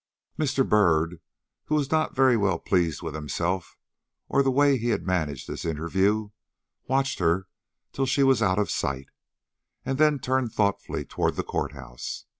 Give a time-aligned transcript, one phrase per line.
[0.35, 0.67] Mr.
[0.67, 1.21] Byrd,
[1.65, 3.77] who was not very well pleased with himself
[4.27, 6.31] or the way he had managed this interview,
[6.87, 7.47] watched her
[7.93, 9.09] till she was out of sight,
[9.85, 12.25] and then turned thoughtfully toward the court house.